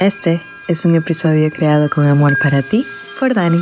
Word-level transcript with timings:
Este 0.00 0.40
es 0.66 0.86
un 0.86 0.94
episodio 0.94 1.50
creado 1.50 1.90
con 1.90 2.06
amor 2.06 2.32
para 2.42 2.62
ti 2.62 2.86
por 3.18 3.34
Dani. 3.34 3.60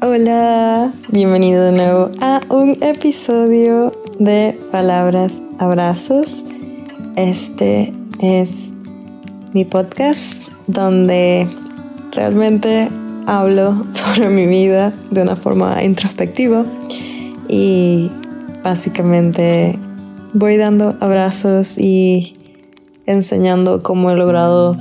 Hola, 0.00 0.92
bienvenido 1.08 1.64
de 1.64 1.72
nuevo 1.72 2.12
a 2.20 2.40
un 2.48 2.80
episodio 2.80 3.90
de 4.20 4.56
Palabras 4.70 5.42
Abrazos. 5.58 6.44
Este 7.16 7.92
es 8.20 8.70
mi 9.52 9.64
podcast 9.64 10.40
donde 10.68 11.48
realmente 12.12 12.88
hablo 13.26 13.84
sobre 13.90 14.28
mi 14.28 14.46
vida 14.46 14.92
de 15.10 15.22
una 15.22 15.34
forma 15.34 15.82
introspectiva 15.82 16.64
y 17.48 18.12
básicamente 18.62 19.76
voy 20.34 20.56
dando 20.56 20.94
abrazos 21.00 21.78
y 21.78 22.34
enseñando 23.06 23.82
cómo 23.82 24.10
he 24.10 24.16
logrado 24.16 24.76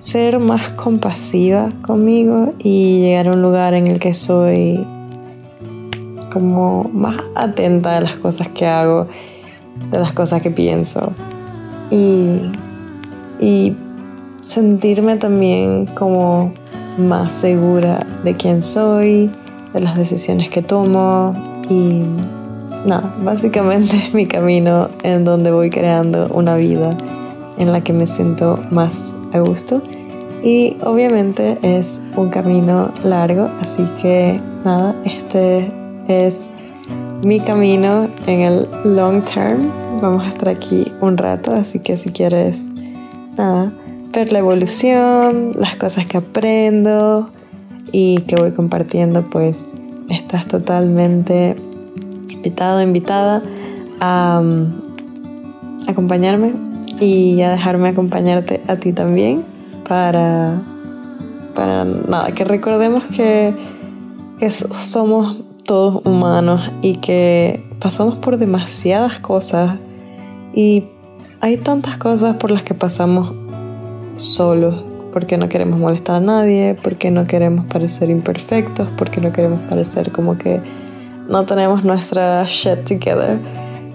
ser 0.00 0.38
más 0.38 0.70
compasiva 0.70 1.68
conmigo 1.82 2.54
y 2.58 3.00
llegar 3.00 3.28
a 3.28 3.32
un 3.32 3.42
lugar 3.42 3.74
en 3.74 3.86
el 3.86 3.98
que 3.98 4.14
soy 4.14 4.80
como 6.32 6.84
más 6.92 7.20
atenta 7.34 7.96
a 7.96 8.00
las 8.00 8.16
cosas 8.18 8.48
que 8.48 8.66
hago, 8.66 9.08
de 9.90 9.98
las 9.98 10.12
cosas 10.12 10.40
que 10.42 10.50
pienso. 10.50 11.12
Y, 11.90 12.40
y 13.40 13.76
sentirme 14.42 15.16
también 15.16 15.86
como 15.86 16.52
más 16.98 17.32
segura 17.32 18.06
de 18.24 18.34
quién 18.36 18.62
soy, 18.62 19.30
de 19.72 19.80
las 19.80 19.96
decisiones 19.96 20.50
que 20.50 20.62
tomo 20.62 21.34
y 21.68 22.02
nada, 22.86 23.14
básicamente 23.22 23.96
es 23.96 24.14
mi 24.14 24.26
camino 24.26 24.88
en 25.02 25.24
donde 25.24 25.50
voy 25.50 25.70
creando 25.70 26.26
una 26.34 26.56
vida 26.56 26.90
en 27.58 27.72
la 27.72 27.82
que 27.82 27.92
me 27.92 28.06
siento 28.06 28.58
más 28.70 29.14
a 29.32 29.40
gusto. 29.40 29.82
Y 30.42 30.76
obviamente 30.82 31.58
es 31.62 32.00
un 32.16 32.30
camino 32.30 32.90
largo, 33.04 33.48
así 33.60 33.86
que 34.00 34.40
nada, 34.64 34.94
este 35.04 35.70
es 36.08 36.48
mi 37.24 37.40
camino 37.40 38.08
en 38.26 38.40
el 38.40 38.68
long 38.84 39.22
term. 39.22 39.70
Vamos 40.00 40.24
a 40.24 40.28
estar 40.28 40.48
aquí 40.48 40.90
un 41.02 41.18
rato, 41.18 41.52
así 41.54 41.78
que 41.80 41.98
si 41.98 42.10
quieres, 42.10 42.64
nada, 43.36 43.70
ver 44.14 44.32
la 44.32 44.38
evolución, 44.38 45.52
las 45.58 45.76
cosas 45.76 46.06
que 46.06 46.16
aprendo 46.16 47.26
y 47.92 48.22
que 48.22 48.36
voy 48.36 48.52
compartiendo, 48.52 49.22
pues 49.24 49.68
estás 50.08 50.46
totalmente 50.46 51.56
invitado, 52.40 52.80
invitada 52.82 53.42
a 54.00 54.40
um, 54.42 54.80
acompañarme 55.86 56.54
y 57.00 57.42
a 57.42 57.50
dejarme 57.50 57.90
acompañarte 57.90 58.62
a 58.66 58.76
ti 58.76 58.92
también 58.92 59.44
para, 59.86 60.62
para 61.54 61.84
nada, 61.84 62.32
que 62.32 62.44
recordemos 62.44 63.04
que, 63.14 63.54
que 64.38 64.50
somos 64.50 65.36
todos 65.64 66.04
humanos 66.06 66.70
y 66.80 66.96
que 66.96 67.62
pasamos 67.78 68.16
por 68.16 68.38
demasiadas 68.38 69.18
cosas 69.18 69.76
y 70.54 70.84
hay 71.40 71.58
tantas 71.58 71.98
cosas 71.98 72.36
por 72.36 72.50
las 72.50 72.62
que 72.62 72.74
pasamos 72.74 73.32
solos 74.16 74.84
porque 75.12 75.36
no 75.36 75.48
queremos 75.48 75.78
molestar 75.78 76.16
a 76.16 76.20
nadie, 76.20 76.76
porque 76.82 77.10
no 77.10 77.26
queremos 77.26 77.66
parecer 77.66 78.10
imperfectos, 78.10 78.88
porque 78.96 79.20
no 79.20 79.32
queremos 79.32 79.60
parecer 79.62 80.12
como 80.12 80.38
que 80.38 80.60
no 81.30 81.44
tenemos 81.44 81.84
nuestra 81.84 82.44
shit 82.44 82.84
together 82.84 83.38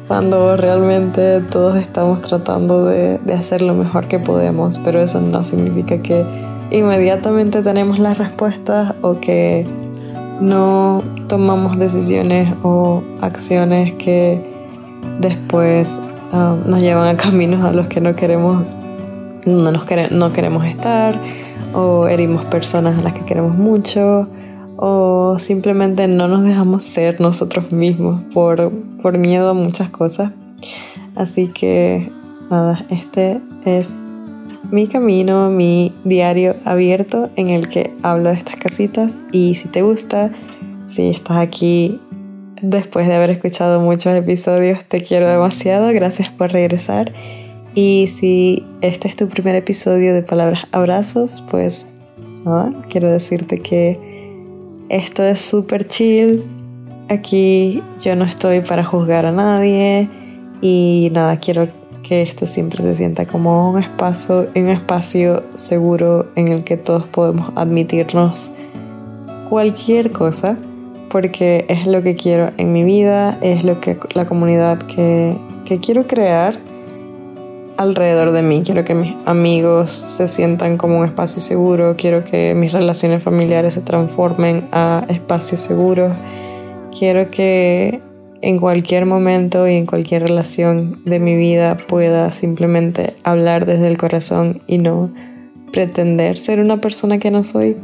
cuando 0.08 0.56
realmente 0.56 1.42
todos 1.42 1.76
estamos 1.76 2.22
tratando 2.22 2.86
de, 2.86 3.20
hacer 3.38 3.62
lo 3.62 3.74
mejor 3.74 4.08
que 4.08 4.20
podemos, 4.20 4.80
pero 4.80 5.02
eso 5.02 5.20
no 5.20 5.44
significa 5.44 5.98
que 5.98 6.24
inmediatamente 6.72 7.62
tenemos 7.62 8.00
las 8.00 8.18
respuestas 8.18 8.94
o 9.02 9.20
que 9.20 9.66
no 10.40 11.04
tomamos 11.28 11.78
decisiones 11.78 12.54
o 12.64 13.04
acciones 13.22 13.94
que 13.94 14.42
después 15.20 16.00
um, 16.32 16.70
nos 16.70 16.82
llevan 16.82 17.08
a 17.08 17.18
caminos 17.18 17.68
a 17.68 17.74
los 17.74 17.88
que 17.88 18.00
no 18.00 18.16
queremos 18.16 18.64
no, 19.46 19.72
nos 19.72 19.86
no 20.12 20.34
queremos 20.34 20.66
estar 20.66 21.20
o 21.74 22.08
herimos 22.08 22.46
personas 22.46 23.00
a 23.00 23.04
las 23.04 23.14
que 23.14 23.22
queremos 23.26 23.56
mucho 23.56 24.28
o 24.78 25.38
simplemente 25.40 26.08
no 26.08 26.28
nos 26.28 26.44
dejamos 26.44 26.84
ser 26.84 27.22
nosotros 27.22 27.72
mismos 27.72 28.24
por, 28.34 28.72
por 29.02 29.18
miedo 29.18 29.50
a 29.50 29.54
muchas 29.54 29.90
cosas. 29.90 30.32
Así 31.16 31.48
que 31.48 32.10
nada, 32.50 32.86
este 32.90 33.42
es 33.66 33.96
mi 34.72 34.88
camino, 34.88 35.50
mi 35.50 35.94
diario 36.04 36.56
abierto 36.66 37.30
en 37.36 37.50
el 37.50 37.70
que 37.70 37.94
hablo 38.04 38.30
de 38.30 38.36
estas 38.36 38.58
casitas. 38.58 39.26
Y 39.32 39.56
si 39.56 39.68
te 39.68 39.82
gusta, 39.82 40.32
si 40.88 41.10
estás 41.10 41.38
aquí 41.38 42.00
después 42.62 43.08
de 43.08 43.16
haber 43.16 43.30
escuchado 43.30 43.80
muchos 43.80 44.14
episodios, 44.14 44.84
te 44.86 45.02
quiero 45.02 45.30
demasiado, 45.30 45.92
gracias 45.94 46.30
por 46.30 46.52
regresar. 46.52 47.14
Y 47.74 48.08
si 48.08 48.66
este 48.82 49.08
es 49.08 49.16
tu 49.16 49.28
primer 49.28 49.56
episodio 49.56 50.14
de 50.14 50.24
Palabras 50.24 50.64
Abrazos, 50.72 51.44
pues 51.52 51.88
nada, 52.46 52.72
quiero 52.90 53.12
decirte 53.12 53.60
que 53.60 54.00
esto 54.90 55.24
es 55.24 55.42
súper 55.42 55.88
chill. 55.88 56.44
Aquí 57.10 57.84
yo 58.02 58.16
no 58.16 58.26
estoy 58.26 58.62
para 58.62 58.84
juzgar 58.84 59.26
a 59.26 59.32
nadie 59.32 60.10
y 60.62 61.12
nada, 61.14 61.38
quiero 61.38 61.68
que 62.04 62.22
esto 62.22 62.46
siempre 62.46 62.84
se 62.84 62.96
sienta 62.96 63.26
como 63.26 63.72
un 63.72 63.82
espacio, 63.82 64.48
un 64.56 64.70
espacio 64.70 65.44
seguro 65.56 66.28
en 66.36 66.50
el 66.50 66.64
que 66.64 66.78
todos 66.78 67.06
podemos 67.06 67.52
admitirnos 67.56 68.52
cualquier 69.50 70.12
cosa, 70.12 70.58
porque 71.10 71.66
es 71.68 71.88
lo 71.88 72.02
que 72.04 72.16
quiero 72.16 72.52
en 72.58 72.74
mi 72.74 72.84
vida, 72.84 73.38
es 73.42 73.64
lo 73.64 73.80
que 73.80 73.98
la 74.14 74.26
comunidad 74.26 74.80
que, 74.80 75.36
que 75.66 75.80
quiero 75.80 76.06
crear 76.06 76.60
alrededor 77.78 78.32
de 78.32 78.42
mí. 78.42 78.62
Quiero 78.66 78.84
que 78.84 78.94
mis 78.94 79.14
amigos 79.26 79.92
se 79.92 80.28
sientan 80.28 80.78
como 80.78 81.00
un 81.00 81.06
espacio 81.06 81.42
seguro. 81.42 81.96
Quiero 81.98 82.24
que 82.24 82.54
mis 82.56 82.72
relaciones 82.72 83.24
familiares 83.24 83.74
se 83.74 83.82
transformen 83.82 84.68
a 84.72 85.06
espacios 85.10 85.62
seguros. 85.62 86.14
Quiero 86.98 87.30
que 87.30 88.02
en 88.42 88.60
cualquier 88.60 89.06
momento 89.06 89.68
y 89.68 89.76
en 89.76 89.86
cualquier 89.86 90.28
relación 90.28 91.02
de 91.06 91.20
mi 91.20 91.36
vida 91.36 91.78
pueda 91.78 92.32
simplemente 92.32 93.16
hablar 93.24 93.66
desde 93.66 93.88
el 93.88 93.98
corazón 93.98 94.62
y 94.68 94.78
no 94.78 95.10
pretender 95.72 96.38
ser 96.38 96.60
una 96.60 96.78
persona 96.78 97.18
que 97.18 97.32
no 97.32 97.44
soy. 97.44 97.76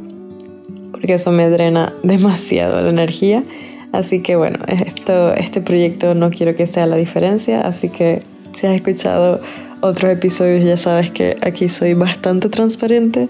Porque 0.92 1.16
eso 1.16 1.32
me 1.32 1.50
drena 1.50 1.94
demasiado 2.04 2.82
la 2.82 2.90
energía. 2.90 3.44
Así 3.92 4.22
que 4.22 4.38
bueno, 4.38 4.60
esto, 4.68 5.34
este 5.34 5.60
proyecto 5.60 6.16
no 6.16 6.30
quiero 6.30 6.56
que 6.56 6.68
sea 6.68 6.86
la 6.86 6.96
diferencia. 6.96 7.62
Así 7.62 7.90
que 7.90 8.22
si 8.54 8.68
has 8.68 8.76
escuchado 8.76 9.42
otros 9.82 10.12
episodios 10.12 10.64
ya 10.64 10.78
sabes 10.78 11.12
que 11.12 11.38
aquí 11.42 11.70
soy 11.70 11.94
bastante 11.94 12.50
transparente. 12.50 13.28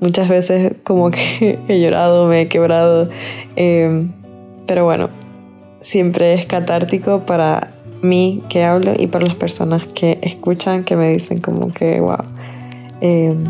Muchas 0.00 0.28
veces 0.28 0.72
como 0.82 1.10
que 1.10 1.58
he 1.68 1.80
llorado, 1.80 2.26
me 2.26 2.42
he 2.42 2.48
quebrado. 2.48 3.08
Em, 3.56 4.12
pero 4.66 4.84
bueno, 4.84 5.08
siempre 5.80 6.34
es 6.34 6.46
catártico 6.46 7.24
para 7.26 7.72
mí 8.02 8.42
que 8.48 8.64
hablo 8.64 8.94
y 8.98 9.06
para 9.06 9.26
las 9.26 9.36
personas 9.36 9.86
que 9.86 10.18
escuchan, 10.22 10.84
que 10.84 10.96
me 10.96 11.10
dicen 11.12 11.40
como 11.40 11.72
que, 11.72 12.00
wow, 12.00 12.16
em, 13.00 13.44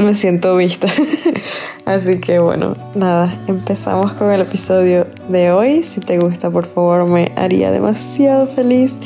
me 0.00 0.14
siento 0.14 0.56
vista. 0.56 0.88
Así 1.84 2.20
que 2.20 2.38
bueno, 2.38 2.74
nada, 2.94 3.34
empezamos 3.48 4.12
con 4.14 4.32
el 4.32 4.40
episodio 4.40 5.06
de 5.28 5.50
hoy. 5.50 5.82
Si 5.82 6.00
te 6.00 6.18
gusta, 6.18 6.48
por 6.48 6.66
favor, 6.66 7.06
me 7.06 7.32
haría 7.36 7.70
demasiado 7.70 8.46
feliz 8.46 9.00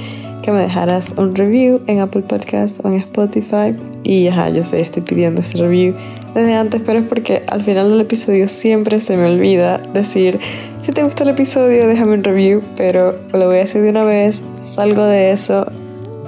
que 0.46 0.52
me 0.52 0.60
dejaras 0.60 1.12
un 1.16 1.34
review 1.34 1.80
en 1.88 1.98
Apple 1.98 2.22
Podcasts 2.22 2.80
o 2.84 2.88
en 2.88 3.00
Spotify. 3.00 3.74
Y 4.04 4.28
ajá, 4.28 4.48
yo 4.48 4.62
sé, 4.62 4.80
estoy 4.80 5.02
pidiendo 5.02 5.42
este 5.42 5.58
review 5.58 5.92
desde 6.34 6.54
antes, 6.54 6.80
pero 6.86 7.00
es 7.00 7.04
porque 7.04 7.42
al 7.48 7.64
final 7.64 7.90
del 7.90 8.02
episodio 8.02 8.46
siempre 8.46 9.00
se 9.00 9.16
me 9.16 9.24
olvida 9.24 9.78
decir, 9.92 10.38
si 10.80 10.92
te 10.92 11.02
gustó 11.02 11.24
el 11.24 11.30
episodio, 11.30 11.88
déjame 11.88 12.14
un 12.14 12.22
review, 12.22 12.62
pero 12.76 13.12
lo 13.32 13.46
voy 13.46 13.56
a 13.56 13.60
decir 13.60 13.82
de 13.82 13.90
una 13.90 14.04
vez, 14.04 14.44
salgo 14.62 15.02
de 15.02 15.32
eso, 15.32 15.66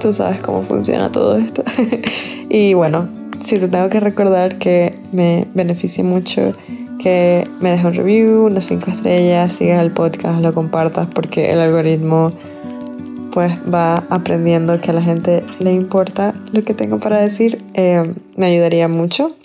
tú 0.01 0.11
sabes 0.11 0.41
cómo 0.41 0.63
funciona 0.63 1.09
todo 1.09 1.37
esto. 1.37 1.63
y 2.49 2.73
bueno, 2.73 3.07
si 3.41 3.57
te 3.57 3.69
tengo 3.69 3.87
que 3.87 4.01
recordar 4.01 4.57
que 4.57 4.95
me 5.13 5.47
beneficia 5.53 6.03
mucho 6.03 6.51
que 7.01 7.45
me 7.61 7.71
dejes 7.71 7.85
un 7.85 7.93
review, 7.93 8.45
unas 8.47 8.65
5 8.65 8.91
estrellas, 8.91 9.53
sigas 9.53 9.81
el 9.81 9.91
podcast, 9.91 10.41
lo 10.41 10.53
compartas, 10.53 11.07
porque 11.07 11.51
el 11.51 11.61
algoritmo 11.61 12.33
pues 13.31 13.53
va 13.71 14.03
aprendiendo 14.09 14.79
que 14.81 14.91
a 14.91 14.93
la 14.93 15.01
gente 15.01 15.43
le 15.59 15.73
importa 15.73 16.33
lo 16.51 16.63
que 16.63 16.73
tengo 16.73 16.99
para 16.99 17.17
decir, 17.17 17.63
eh, 17.73 18.01
me 18.35 18.47
ayudaría 18.47 18.87
mucho 18.87 19.35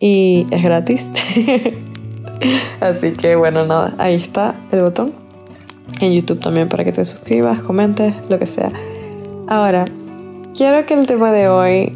y 0.00 0.46
es 0.50 0.62
gratis. 0.62 1.10
Así 2.80 3.12
que 3.12 3.36
bueno, 3.36 3.66
nada, 3.66 3.94
ahí 3.98 4.14
está 4.14 4.54
el 4.72 4.82
botón. 4.82 5.12
En 6.00 6.14
YouTube 6.14 6.40
también 6.40 6.68
para 6.68 6.84
que 6.84 6.92
te 6.92 7.04
suscribas, 7.04 7.60
comentes, 7.62 8.14
lo 8.28 8.38
que 8.38 8.46
sea. 8.46 8.70
Ahora, 9.48 9.84
quiero 10.56 10.84
que 10.84 10.94
el 10.94 11.06
tema 11.06 11.32
de 11.32 11.48
hoy... 11.48 11.92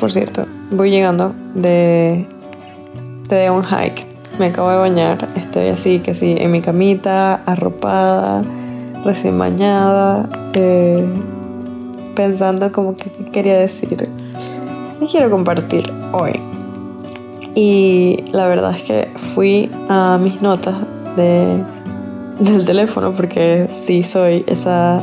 Por 0.00 0.10
cierto, 0.10 0.44
voy 0.70 0.90
llegando 0.90 1.34
de, 1.54 2.26
de 3.28 3.50
un 3.50 3.62
hike. 3.62 4.06
Me 4.38 4.46
acabo 4.46 4.70
de 4.70 4.78
bañar. 4.78 5.28
Estoy 5.36 5.68
así, 5.68 6.00
que 6.00 6.14
sí, 6.14 6.34
en 6.38 6.50
mi 6.50 6.60
camita, 6.60 7.34
arropada, 7.46 8.42
recién 9.04 9.38
bañada, 9.38 10.28
eh, 10.54 11.04
pensando 12.14 12.70
como 12.72 12.96
que 12.96 13.10
quería 13.32 13.58
decir. 13.58 14.08
Y 15.00 15.06
quiero 15.06 15.30
compartir 15.30 15.92
hoy. 16.12 16.32
Y 17.54 18.24
la 18.32 18.46
verdad 18.46 18.74
es 18.74 18.82
que 18.82 19.08
fui 19.34 19.70
a 19.88 20.18
mis 20.22 20.40
notas 20.40 20.76
de, 21.16 21.62
del 22.40 22.64
teléfono 22.64 23.12
porque 23.12 23.66
sí 23.68 24.02
soy 24.02 24.44
esa 24.46 25.02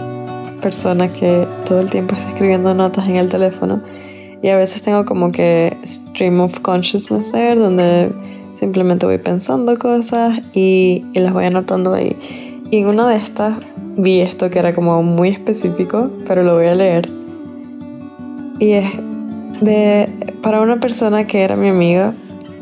persona 0.62 1.12
que 1.12 1.48
todo 1.68 1.82
el 1.82 1.90
tiempo 1.90 2.16
está 2.16 2.30
escribiendo 2.30 2.74
notas 2.74 3.08
en 3.08 3.18
el 3.18 3.30
teléfono 3.30 3.82
y 4.42 4.50
a 4.50 4.58
veces 4.58 4.82
tengo 4.82 5.06
como 5.06 5.32
que 5.32 5.78
stream 5.86 6.42
of 6.42 6.60
consciousness 6.62 7.32
there 7.32 7.56
donde 7.56 8.12
simplemente 8.54 9.06
voy 9.06 9.18
pensando 9.20 9.78
cosas 9.78 10.40
y, 10.54 11.06
y 11.14 11.20
las 11.20 11.34
voy 11.34 11.46
anotando 11.46 11.94
ahí 11.94 12.18
y 12.72 12.78
en 12.78 12.88
una 12.88 13.08
de 13.08 13.18
estas 13.18 13.54
vi 14.02 14.22
esto 14.22 14.50
que 14.50 14.60
era 14.60 14.74
como 14.74 15.02
muy 15.04 15.30
específico 15.30 16.10
pero 16.28 16.44
lo 16.44 16.56
voy 16.56 16.68
a 16.68 16.76
leer 16.76 17.10
y 18.60 18.72
es 18.74 18.90
de 19.62 20.10
para 20.42 20.62
una 20.62 20.80
persona 20.80 21.28
que 21.28 21.44
era 21.44 21.56
mi 21.56 21.70
amiga 21.70 22.14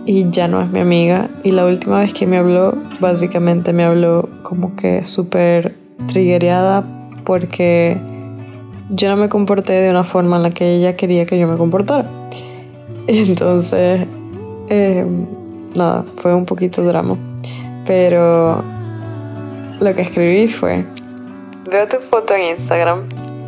y 0.08 0.30
ya 0.32 0.48
no 0.48 0.62
es 0.62 0.72
mi 0.72 0.80
amiga. 0.80 1.30
Y 1.44 1.52
la 1.52 1.66
última 1.66 2.00
vez 2.00 2.14
que 2.14 2.26
me 2.26 2.38
habló, 2.38 2.74
básicamente 3.00 3.74
me 3.74 3.84
habló 3.84 4.30
como 4.42 4.76
que 4.76 5.04
súper 5.04 5.76
triggereada 6.08 6.84
porque 7.26 7.98
yo 8.90 9.10
no 9.10 9.18
me 9.18 9.28
comporté 9.28 9.74
de 9.74 9.90
una 9.90 10.06
forma 10.06 10.38
en 10.38 10.44
la 10.44 10.50
que 10.50 10.76
ella 10.76 10.96
quería 10.96 11.26
que 11.26 11.38
yo 11.38 11.48
me 11.48 11.58
comportara. 11.58 12.10
Entonces, 13.08 14.08
eh, 14.70 15.06
nada, 15.76 16.06
fue 16.18 16.34
un 16.34 16.46
poquito 16.46 16.84
drama. 16.84 17.18
Pero 17.86 18.64
lo 19.82 19.94
que 19.94 20.02
escribí 20.02 20.48
fue, 20.48 20.86
veo 21.70 21.88
tu 21.88 22.00
foto 22.00 22.34
en 22.34 22.58
Instagram 22.58 23.04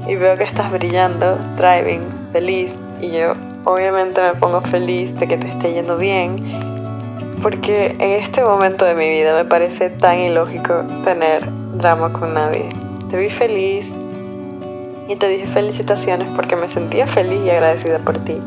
y 0.07 0.16
veo 0.16 0.36
que 0.36 0.44
estás 0.44 0.71
brillando, 0.71 1.38
driving, 1.57 2.01
feliz, 2.31 2.74
y 3.01 3.12
yo 3.12 3.33
obviamente 3.66 4.21
me 4.21 4.33
pongo 4.33 4.62
feliz 4.62 5.18
de 5.19 5.27
que 5.27 5.38
te 5.38 5.48
esté 5.48 5.74
yendo 5.74 5.98
bien, 5.98 6.44
porque 7.42 7.95
en 8.00 8.12
este 8.12 8.44
momento 8.44 8.86
de 8.86 8.95
mi 8.95 9.10
vida 9.10 9.36
me 9.36 9.45
parece 9.45 9.89
tan 9.89 10.19
ilógico 10.19 10.83
tener 11.04 11.45
drama 11.75 12.12
con 12.12 12.33
nadie. 12.33 12.68
Te 13.10 13.18
vi 13.18 13.30
feliz 13.30 13.94
y 15.07 15.15
te 15.15 15.27
dije 15.27 15.45
felicitaciones 15.48 16.27
porque 16.36 16.56
me 16.56 16.69
sentía 16.69 17.07
feliz 17.07 17.44
y 17.45 17.50
agradecida 17.50 18.00
por 18.00 18.18
ti. 18.19 18.38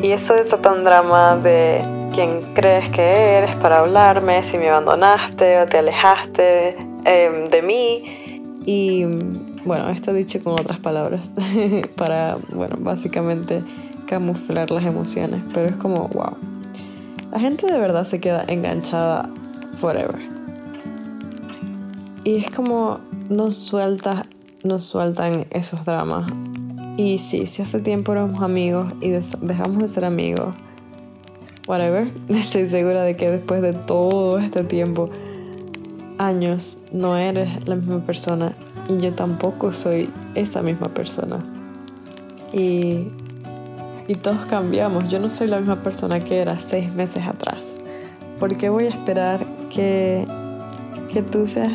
Y 0.00 0.12
eso 0.12 0.34
desata 0.34 0.72
un 0.72 0.84
drama 0.84 1.36
de 1.36 1.82
quién 2.14 2.54
crees 2.54 2.88
que 2.90 3.02
eres 3.02 3.54
para 3.56 3.80
hablarme, 3.80 4.44
si 4.44 4.56
me 4.56 4.70
abandonaste 4.70 5.58
o 5.58 5.66
te 5.66 5.78
alejaste 5.78 6.76
em, 7.04 7.48
de 7.48 7.62
mí. 7.62 8.27
Y 8.70 9.02
bueno, 9.64 9.88
esto 9.88 10.12
dicho 10.12 10.44
con 10.44 10.52
otras 10.52 10.78
palabras, 10.78 11.30
para, 11.96 12.36
bueno, 12.52 12.76
básicamente 12.78 13.64
camuflar 14.04 14.70
las 14.70 14.84
emociones, 14.84 15.40
pero 15.54 15.68
es 15.68 15.76
como, 15.76 16.08
wow. 16.08 16.36
La 17.32 17.40
gente 17.40 17.66
de 17.66 17.78
verdad 17.78 18.04
se 18.04 18.20
queda 18.20 18.44
enganchada 18.46 19.30
forever. 19.78 20.20
Y 22.24 22.36
es 22.36 22.50
como 22.50 23.00
nos 23.30 23.54
suelta, 23.54 24.26
nos 24.64 24.84
sueltan 24.84 25.46
esos 25.48 25.82
dramas. 25.86 26.30
Y 26.98 27.16
sí, 27.20 27.46
si 27.46 27.62
hace 27.62 27.80
tiempo 27.80 28.12
éramos 28.12 28.42
amigos 28.42 28.92
y 29.00 29.12
dejamos 29.40 29.78
de 29.78 29.88
ser 29.88 30.04
amigos, 30.04 30.54
whatever, 31.66 32.12
estoy 32.28 32.68
segura 32.68 33.02
de 33.02 33.16
que 33.16 33.30
después 33.30 33.62
de 33.62 33.72
todo 33.72 34.36
este 34.36 34.62
tiempo, 34.62 35.08
años, 36.18 36.78
no 36.92 37.16
eres 37.16 37.68
la 37.68 37.76
misma 37.76 38.00
persona 38.00 38.52
y 38.88 38.98
yo 38.98 39.14
tampoco 39.14 39.72
soy 39.72 40.10
esa 40.34 40.62
misma 40.62 40.88
persona. 40.88 41.38
Y 42.52 43.06
y 44.08 44.14
todos 44.14 44.38
cambiamos. 44.46 45.06
Yo 45.08 45.20
no 45.20 45.30
soy 45.30 45.48
la 45.48 45.58
misma 45.58 45.76
persona 45.76 46.18
que 46.18 46.38
era 46.38 46.58
seis 46.58 46.92
meses 46.94 47.26
atrás. 47.26 47.74
¿Por 48.40 48.56
qué 48.56 48.70
voy 48.70 48.84
a 48.84 48.88
esperar 48.88 49.44
que, 49.70 50.26
que 51.12 51.22
tú 51.22 51.46
seas 51.46 51.72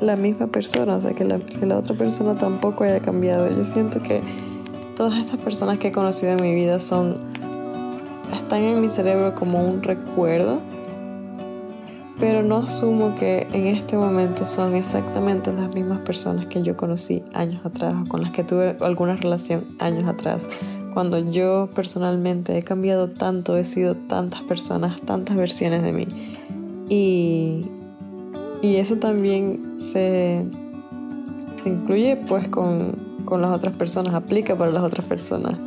la 0.00 0.14
misma 0.14 0.46
persona? 0.46 0.96
O 0.96 1.00
sea, 1.00 1.12
que 1.14 1.24
la, 1.24 1.38
que 1.38 1.64
la 1.64 1.78
otra 1.78 1.94
persona 1.94 2.34
tampoco 2.34 2.84
haya 2.84 3.00
cambiado. 3.00 3.48
Yo 3.50 3.64
siento 3.64 4.02
que 4.02 4.20
todas 4.94 5.18
estas 5.18 5.38
personas 5.38 5.78
que 5.78 5.88
he 5.88 5.92
conocido 5.92 6.32
en 6.32 6.42
mi 6.42 6.54
vida 6.54 6.78
son 6.78 7.16
están 8.34 8.62
en 8.62 8.80
mi 8.80 8.90
cerebro 8.90 9.34
como 9.34 9.64
un 9.64 9.82
recuerdo, 9.82 10.60
pero 12.20 12.42
no 12.42 12.58
asumo 12.58 13.14
que 13.16 13.46
en 13.52 13.66
este 13.66 13.96
momento 13.96 14.44
son 14.46 14.76
exactamente 14.76 15.52
las 15.52 15.74
mismas 15.74 16.00
personas 16.02 16.46
que 16.46 16.62
yo 16.62 16.76
conocí 16.76 17.24
años 17.32 17.64
atrás 17.64 17.94
o 17.94 18.06
con 18.06 18.22
las 18.22 18.30
que 18.30 18.44
tuve 18.44 18.76
alguna 18.80 19.16
relación 19.16 19.64
años 19.80 20.06
atrás 20.06 20.46
cuando 20.92 21.18
yo 21.18 21.68
personalmente 21.74 22.56
he 22.58 22.62
cambiado 22.62 23.08
tanto, 23.10 23.56
he 23.56 23.64
sido 23.64 23.94
tantas 23.94 24.42
personas, 24.42 25.00
tantas 25.02 25.36
versiones 25.36 25.82
de 25.82 25.92
mí. 25.92 26.06
Y, 26.88 27.66
y 28.62 28.76
eso 28.76 28.96
también 28.96 29.74
se, 29.78 30.44
incluye 31.64 32.16
pues 32.16 32.48
con, 32.48 32.96
con 33.24 33.40
las 33.40 33.56
otras 33.56 33.74
personas, 33.76 34.14
aplica 34.14 34.56
para 34.56 34.70
las 34.70 34.82
otras 34.82 35.06
personas. 35.06 35.58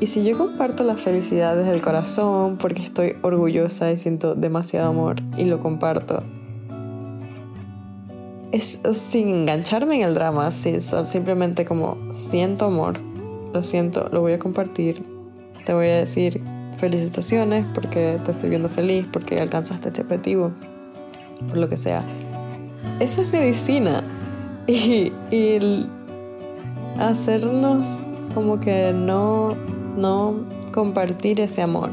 Y 0.00 0.06
si 0.06 0.24
yo 0.24 0.38
comparto 0.38 0.84
la 0.84 0.94
felicidad 0.94 1.56
desde 1.56 1.72
el 1.72 1.82
corazón 1.82 2.56
porque 2.56 2.82
estoy 2.82 3.16
orgullosa 3.22 3.90
y 3.90 3.96
siento 3.96 4.34
demasiado 4.34 4.90
amor 4.90 5.16
y 5.36 5.44
lo 5.44 5.60
comparto, 5.60 6.22
es 8.52 8.80
sin 8.92 9.28
engancharme 9.28 9.96
en 9.96 10.02
el 10.02 10.14
drama, 10.14 10.50
simplemente 10.52 11.64
como 11.64 11.96
siento 12.12 12.66
amor 12.66 12.98
lo 13.52 13.62
siento, 13.62 14.08
lo 14.12 14.20
voy 14.20 14.32
a 14.32 14.38
compartir. 14.38 15.02
Te 15.64 15.72
voy 15.72 15.88
a 15.88 15.96
decir 15.96 16.40
felicitaciones 16.76 17.66
porque 17.74 18.18
te 18.24 18.32
estoy 18.32 18.50
viendo 18.50 18.68
feliz, 18.68 19.06
porque 19.12 19.38
alcanzaste 19.38 19.88
este 19.88 20.02
objetivo, 20.02 20.52
por 21.48 21.58
lo 21.58 21.68
que 21.68 21.76
sea. 21.76 22.02
Eso 23.00 23.22
es 23.22 23.32
medicina. 23.32 24.02
Y, 24.70 25.14
y 25.30 25.86
hacernos 26.98 28.02
como 28.34 28.60
que 28.60 28.92
no, 28.92 29.56
no 29.98 30.36
compartir 30.72 31.40
ese 31.40 31.62
amor, 31.62 31.90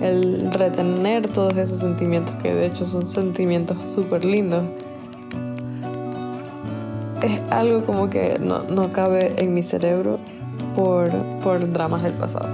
el 0.00 0.52
retener 0.52 1.26
todos 1.28 1.56
esos 1.56 1.80
sentimientos, 1.80 2.34
que 2.42 2.54
de 2.54 2.66
hecho 2.66 2.86
son 2.86 3.06
sentimientos 3.06 3.76
súper 3.92 4.24
lindos, 4.24 4.64
es 7.22 7.40
algo 7.50 7.84
como 7.84 8.08
que 8.10 8.38
no, 8.40 8.62
no 8.64 8.92
cabe 8.92 9.32
en 9.38 9.54
mi 9.54 9.62
cerebro 9.62 10.18
por, 10.74 11.10
por 11.42 11.72
dramas 11.72 12.02
del 12.02 12.12
pasado. 12.12 12.48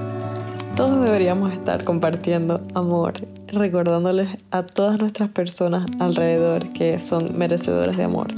Todos 0.77 1.05
deberíamos 1.05 1.53
estar 1.53 1.85
compartiendo 1.85 2.63
amor, 2.75 3.27
recordándoles 3.49 4.39
a 4.51 4.63
todas 4.63 4.99
nuestras 4.99 5.29
personas 5.29 5.85
alrededor 5.99 6.67
que 6.69 6.99
son 6.99 7.37
merecedores 7.37 7.97
de 7.99 8.05
amor. 8.05 8.29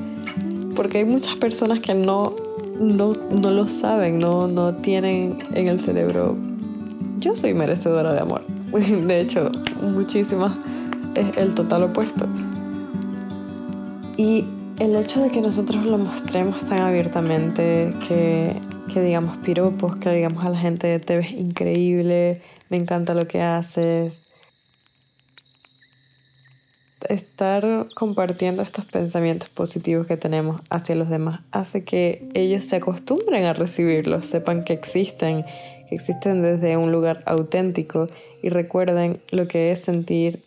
Porque 0.75 0.99
hay 0.99 1.05
muchas 1.05 1.37
personas 1.37 1.79
que 1.79 1.95
no, 1.95 2.35
no, 2.79 3.13
no 3.31 3.51
lo 3.51 3.69
saben, 3.69 4.19
no, 4.19 4.49
no 4.49 4.75
tienen 4.77 5.39
en 5.53 5.69
el 5.69 5.81
cerebro, 5.81 6.37
yo 7.19 7.35
soy 7.37 7.55
merecedora 7.55 8.13
de 8.13 8.21
amor. 8.21 8.45
De 8.73 9.21
hecho, 9.21 9.51
muchísimas 9.83 10.57
es 11.15 11.37
el 11.37 11.55
total 11.55 11.85
opuesto. 11.85 12.27
Y 14.17 14.45
el 14.79 14.97
hecho 14.97 15.23
de 15.23 15.31
que 15.31 15.41
nosotros 15.41 15.85
lo 15.85 15.99
mostremos 15.99 16.65
tan 16.65 16.81
abiertamente, 16.81 17.93
que 18.09 18.61
que 18.93 19.03
digamos 19.03 19.37
piropos, 19.39 19.97
que 19.97 20.11
digamos 20.11 20.45
a 20.45 20.51
la 20.51 20.59
gente 20.59 20.99
te 21.01 21.17
ves 21.17 21.33
increíble, 21.33 22.41
me 22.71 22.77
encanta 22.77 23.15
lo 23.15 23.27
que 23.27 23.43
haces. 23.43 24.23
Estar 27.09 27.87
compartiendo 27.95 28.63
estos 28.63 28.87
pensamientos 28.87 29.49
positivos 29.51 30.07
que 30.07 30.17
tenemos 30.17 30.61
hacia 30.71 30.95
los 30.95 31.09
demás 31.09 31.41
hace 31.51 31.85
que 31.85 32.29
ellos 32.35 32.65
se 32.65 32.77
acostumbren 32.77 33.45
a 33.45 33.53
recibirlos, 33.53 34.27
sepan 34.27 34.65
que 34.65 34.73
existen, 34.73 35.45
que 35.89 35.95
existen 35.95 36.43
desde 36.43 36.77
un 36.77 36.93
lugar 36.93 37.23
auténtico 37.27 38.07
y 38.43 38.49
recuerden 38.49 39.21
lo 39.31 39.49
que 39.49 39.71
es 39.71 39.81
sentir 39.81 40.43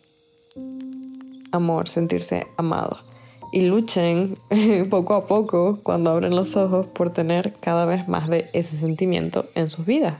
amor, 1.52 1.88
sentirse 1.88 2.46
amado 2.56 3.08
y 3.52 3.62
luchen 3.62 4.34
poco 4.90 5.14
a 5.14 5.26
poco 5.26 5.80
cuando 5.82 6.10
abren 6.10 6.34
los 6.34 6.56
ojos 6.56 6.86
por 6.86 7.12
tener 7.12 7.54
cada 7.60 7.86
vez 7.86 8.08
más 8.08 8.28
de 8.28 8.48
ese 8.52 8.76
sentimiento 8.76 9.44
en 9.54 9.70
sus 9.70 9.86
vidas. 9.86 10.14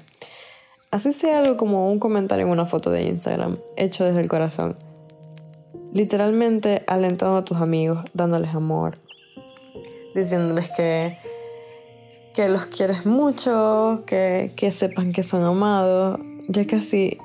Así 0.91 1.13
sea 1.13 1.41
algo 1.41 1.57
como 1.57 1.91
un 1.91 1.99
comentario 1.99 2.47
en 2.47 2.53
una 2.53 2.65
foto 2.65 2.91
de 2.91 3.03
Instagram, 3.03 3.59
hecho 3.77 4.05
desde 4.05 4.23
el 4.23 4.29
corazón. 4.29 4.75
Literalmente 5.93 6.83
alentando 6.87 7.39
a 7.39 7.45
tus 7.45 7.59
amigos, 7.59 8.05
dándoles 8.15 8.55
amor, 8.55 8.99
diciéndoles 10.15 10.71
que, 10.77 11.17
que 12.35 12.49
los 12.49 12.67
quieres 12.67 13.07
mucho, 13.07 14.03
que, 14.07 14.53
que 14.57 14.71
sepan 14.71 15.13
que 15.13 15.23
son 15.23 15.45
amados, 15.45 16.21
ya 16.49 16.67
casi 16.67 17.19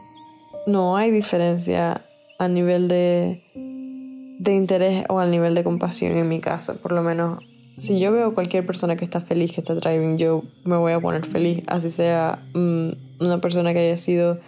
no 0.65 0.95
hay 0.95 1.11
diferencia 1.11 2.01
a 2.39 2.47
nivel 2.47 2.87
de, 2.87 3.41
de 4.39 4.53
interés 4.53 5.05
o 5.09 5.19
al 5.19 5.31
nivel 5.31 5.55
de 5.55 5.63
compasión 5.63 6.13
en 6.17 6.27
mi 6.29 6.39
caso, 6.39 6.77
por 6.81 6.91
lo 6.91 7.03
menos 7.03 7.39
si 7.77 7.99
yo 7.99 8.11
veo 8.11 8.33
cualquier 8.33 8.65
persona 8.65 8.95
que 8.95 9.03
está 9.03 9.21
feliz, 9.21 9.51
que 9.51 9.61
está 9.61 9.73
driving, 9.73 10.17
yo 10.17 10.43
me 10.63 10.77
voy 10.77 10.91
a 10.91 10.99
poner 10.99 11.25
feliz, 11.25 11.63
así 11.67 11.89
sea 11.89 12.39
mm, 12.53 12.89
una 13.19 13.41
persona 13.41 13.73
que 13.73 13.79
haya 13.79 13.97
sido 13.97 14.39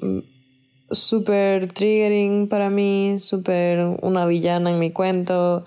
mm, 0.00 0.18
súper 0.94 1.72
triggering 1.72 2.48
para 2.48 2.70
mí, 2.70 3.16
súper 3.18 3.78
una 4.02 4.26
villana 4.26 4.70
en 4.70 4.78
mi 4.78 4.90
cuento 4.90 5.64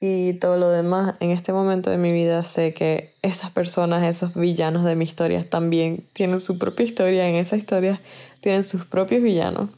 y 0.00 0.34
todo 0.34 0.56
lo 0.56 0.70
demás. 0.70 1.16
En 1.20 1.30
este 1.30 1.52
momento 1.52 1.90
de 1.90 1.98
mi 1.98 2.12
vida 2.12 2.42
sé 2.44 2.72
que 2.72 3.14
esas 3.22 3.50
personas, 3.50 4.04
esos 4.04 4.34
villanos 4.34 4.84
de 4.84 4.96
mi 4.96 5.04
historia 5.04 5.48
también 5.48 6.04
tienen 6.12 6.40
su 6.40 6.58
propia 6.58 6.86
historia, 6.86 7.28
en 7.28 7.34
esa 7.34 7.56
historia 7.56 8.00
tienen 8.40 8.64
sus 8.64 8.86
propios 8.86 9.22
villanos. 9.22 9.70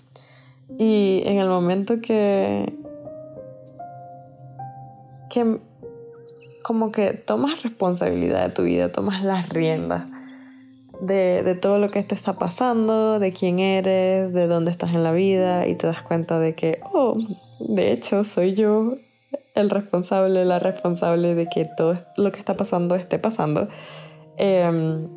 Y 0.78 1.22
en 1.26 1.38
el 1.38 1.48
momento 1.48 2.00
que 2.00 2.72
que 5.30 5.58
como 6.62 6.92
que 6.92 7.14
tomas 7.14 7.62
responsabilidad 7.62 8.46
de 8.46 8.54
tu 8.54 8.62
vida, 8.62 8.92
tomas 8.92 9.24
las 9.24 9.48
riendas 9.48 10.11
de, 11.00 11.58
todo 11.60 11.78
lo 11.78 11.90
que 11.90 12.02
te 12.02 12.14
está 12.14 12.34
pasando, 12.34 13.18
de 13.18 13.32
quién 13.32 13.58
eres, 13.58 14.32
de 14.32 14.46
dónde 14.46 14.70
estás 14.70 14.94
en 14.94 15.02
la 15.02 15.12
vida 15.12 15.66
y 15.66 15.74
te 15.74 15.86
das 15.86 16.02
cuenta 16.02 16.38
de 16.38 16.54
que, 16.54 16.78
oh, 16.92 17.18
de 17.60 17.92
hecho 17.92 18.24
soy 18.24 18.54
yo 18.54 18.92
el 19.54 19.70
responsable, 19.70 20.44
la 20.44 20.58
responsable 20.58 21.34
de 21.34 21.46
que 21.48 21.66
todo 21.76 21.98
lo 22.16 22.32
que 22.32 22.38
está 22.38 22.54
pasando 22.54 22.94
esté 22.94 23.18
pasando. 23.18 23.68
Em, 24.36 25.08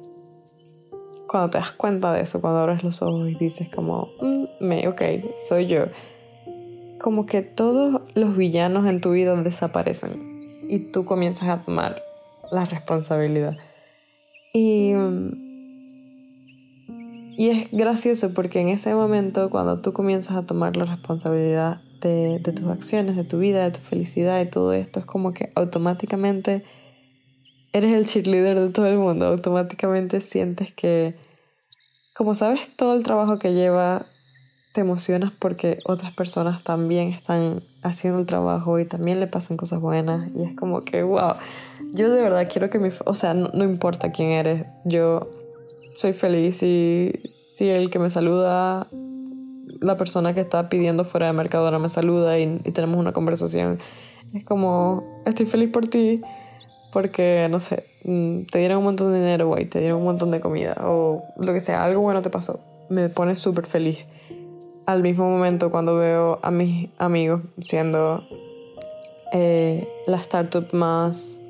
cuando 1.28 1.50
te 1.52 1.58
das 1.58 1.72
cuenta 1.72 2.14
de 2.14 2.22
eso, 2.22 2.42
cuando 2.42 2.60
abres 2.60 2.84
los 2.84 3.02
ojos 3.02 3.30
y 3.30 3.36
dices 3.36 3.70
como, 3.70 4.10
mm, 4.22 4.46
me, 4.60 4.88
ok, 4.88 5.02
soy 5.48 5.68
yo, 5.68 5.86
como 7.02 7.26
que 7.26 7.42
todos 7.42 8.02
los 8.16 8.36
villanos 8.36 8.88
en 8.88 9.02
tu 9.02 9.12
vida 9.12 9.36
desaparecen 9.36 10.66
y 10.68 10.92
tú 10.92 11.06
comienzas 11.06 11.50
a 11.50 11.64
tomar 11.64 12.02
la 12.52 12.66
responsabilidad. 12.66 13.54
Y, 14.54 14.94
y 17.38 17.50
es 17.50 17.72
gracioso 17.72 18.34
porque 18.34 18.60
en 18.60 18.70
ese 18.70 18.94
momento, 18.94 19.50
cuando 19.50 19.82
tú 19.82 19.94
comienzas 19.94 20.36
a 20.38 20.46
tomar 20.46 20.76
la 20.76 20.86
responsabilidad 20.86 21.82
de, 22.02 22.40
de 22.40 22.52
tus 22.52 22.68
acciones, 22.68 23.16
de 23.16 23.24
tu 23.24 23.40
vida, 23.40 23.64
de 23.64 23.72
tu 23.72 23.82
felicidad 23.82 24.42
y 24.42 24.50
todo 24.50 24.74
esto, 24.74 25.00
es 25.00 25.06
como 25.06 25.34
que 25.34 25.52
automáticamente 25.56 26.64
eres 27.74 27.94
el 27.94 28.06
cheerleader 28.06 28.60
de 28.60 28.70
todo 28.70 28.88
el 28.88 28.98
mundo. 28.98 29.26
Automáticamente 29.26 30.22
sientes 30.22 30.72
que, 30.72 31.16
como 32.14 32.34
sabes 32.36 32.62
todo 32.76 32.96
el 32.96 33.04
trabajo 33.04 33.38
que 33.38 33.54
lleva 33.54 34.06
te 34.76 34.82
emocionas 34.82 35.32
porque 35.32 35.80
otras 35.86 36.14
personas 36.14 36.62
también 36.64 37.14
están 37.14 37.64
haciendo 37.82 38.20
el 38.20 38.26
trabajo 38.26 38.78
y 38.78 38.86
también 38.86 39.22
le 39.22 39.28
pasan 39.28 39.56
cosas 39.56 39.80
buenas 39.80 40.30
y 40.36 40.44
es 40.44 40.56
como 40.58 40.82
que, 40.82 41.02
wow, 41.02 41.36
yo 41.94 42.10
de 42.10 42.22
verdad 42.22 42.48
quiero 42.52 42.70
que 42.70 42.78
mi, 42.78 42.90
o 43.06 43.16
sea, 43.16 43.34
no, 43.34 43.64
importa 43.64 44.12
quién 44.12 44.32
eres, 44.32 44.66
yo 44.84 45.30
soy 45.96 46.14
feliz 46.14 46.62
y 46.64 47.14
si 47.44 47.70
el 47.70 47.90
que 47.90 48.00
me 48.00 48.10
saluda, 48.10 48.88
la 49.80 49.98
persona 49.98 50.34
que 50.34 50.42
está 50.42 50.70
pidiendo 50.70 51.06
fuera 51.06 51.28
de 51.28 51.34
Mercadona 51.34 51.80
me 51.80 51.90
saluda 51.90 52.38
y, 52.38 52.60
tenemos 52.74 53.00
una 53.00 53.14
conversación, 53.14 53.80
es 54.34 54.46
como, 54.46 55.04
estoy 55.26 55.46
feliz 55.46 55.70
por 55.70 55.88
ti 55.88 56.22
porque, 56.92 57.48
no 57.50 57.60
sé, 57.60 57.84
mm, 58.04 58.46
te 58.52 58.60
dieron 58.60 58.80
un 58.80 58.84
montón 58.86 59.12
de 59.12 59.20
dinero, 59.20 59.48
güey, 59.48 59.70
te 59.70 59.80
dieron 59.80 60.00
un 60.00 60.06
montón 60.06 60.32
de 60.32 60.40
comida 60.40 60.76
o 60.82 61.24
lo 61.38 61.54
que 61.54 61.60
sea, 61.60 61.84
algo 61.84 62.02
bueno 62.02 62.22
te 62.22 62.30
pasó, 62.30 62.60
me 62.90 63.10
pone 63.10 63.36
súper 63.36 63.66
feliz. 63.66 64.00
Al 64.86 65.02
mismo 65.02 65.28
momento 65.30 65.72
cuando 65.72 65.98
veo 65.98 66.40
a 66.44 66.52
mis 66.52 66.90
amigos 67.00 67.42
siendo 67.60 68.24
eh, 69.32 69.88
la 70.08 70.18
startup 70.18 70.68
más... 70.74 71.42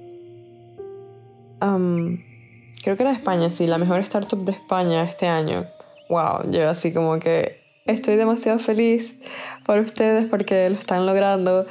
creo 2.86 2.98
que 2.98 3.02
era 3.02 3.14
España, 3.14 3.50
sí, 3.50 3.66
la 3.66 3.80
mejor 3.80 4.00
startup 4.02 4.46
de 4.46 4.52
España 4.52 5.04
este 5.06 5.26
año. 5.26 5.66
Wow, 6.08 6.52
yo 6.52 6.70
así 6.70 6.94
como 6.94 7.18
que 7.18 7.60
estoy 7.88 8.16
demasiado 8.16 8.60
feliz 8.60 9.18
por 9.66 9.80
ustedes 9.80 10.30
porque 10.30 10.70
lo 10.70 10.78
están 10.78 11.08
logrando. 11.08 11.66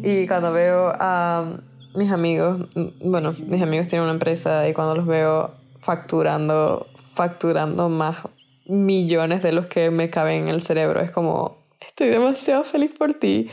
Y 0.00 0.28
cuando 0.28 0.52
veo 0.52 0.92
a 1.00 1.54
mis 1.96 2.12
amigos, 2.12 2.68
bueno, 3.02 3.34
mis 3.48 3.60
amigos 3.60 3.88
tienen 3.88 4.04
una 4.04 4.12
empresa 4.12 4.68
y 4.68 4.72
cuando 4.72 4.94
los 4.94 5.06
veo 5.06 5.50
facturando, 5.80 6.86
facturando 7.14 7.88
más 7.88 8.18
millones 8.66 9.42
de 9.42 9.50
los 9.50 9.66
que 9.66 9.90
me 9.90 10.08
caben 10.08 10.44
en 10.44 10.48
el 10.50 10.62
cerebro. 10.62 11.00
Es 11.00 11.10
como, 11.10 11.56
estoy 11.80 12.10
demasiado 12.10 12.62
feliz 12.62 12.92
por 12.96 13.14
ti. 13.14 13.50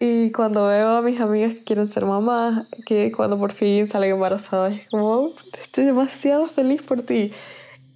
Y 0.00 0.32
cuando 0.32 0.66
veo 0.66 0.88
a 0.96 1.02
mis 1.02 1.20
amigas 1.20 1.54
que 1.54 1.64
quieren 1.64 1.90
ser 1.90 2.04
mamás, 2.04 2.66
que 2.84 3.12
cuando 3.12 3.38
por 3.38 3.52
fin 3.52 3.88
salen 3.88 4.10
embarazadas, 4.12 4.72
es 4.74 4.88
como, 4.88 5.32
estoy 5.60 5.84
demasiado 5.84 6.46
feliz 6.46 6.82
por 6.82 7.02
ti. 7.02 7.32